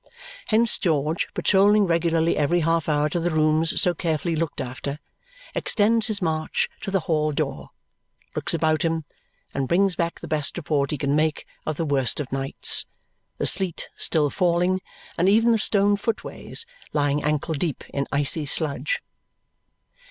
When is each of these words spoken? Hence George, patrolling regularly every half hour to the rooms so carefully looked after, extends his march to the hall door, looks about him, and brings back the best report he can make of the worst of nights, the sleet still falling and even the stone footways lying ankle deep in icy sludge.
Hence 0.47 0.79
George, 0.79 1.27
patrolling 1.35 1.85
regularly 1.85 2.35
every 2.35 2.61
half 2.61 2.89
hour 2.89 3.07
to 3.09 3.19
the 3.19 3.29
rooms 3.29 3.79
so 3.79 3.93
carefully 3.93 4.35
looked 4.35 4.59
after, 4.59 4.97
extends 5.53 6.07
his 6.07 6.23
march 6.23 6.67
to 6.81 6.89
the 6.89 7.01
hall 7.01 7.31
door, 7.31 7.69
looks 8.35 8.55
about 8.55 8.81
him, 8.81 9.05
and 9.53 9.67
brings 9.67 9.95
back 9.95 10.19
the 10.19 10.27
best 10.27 10.57
report 10.57 10.89
he 10.89 10.97
can 10.97 11.15
make 11.15 11.45
of 11.67 11.77
the 11.77 11.85
worst 11.85 12.19
of 12.19 12.31
nights, 12.31 12.87
the 13.37 13.45
sleet 13.45 13.89
still 13.95 14.31
falling 14.31 14.81
and 15.19 15.29
even 15.29 15.51
the 15.51 15.59
stone 15.59 15.95
footways 15.95 16.65
lying 16.93 17.23
ankle 17.23 17.53
deep 17.53 17.83
in 17.93 18.07
icy 18.11 18.47
sludge. 18.47 19.03